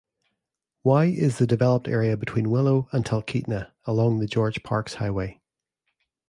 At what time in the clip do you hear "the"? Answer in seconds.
1.37-1.45, 4.17-4.25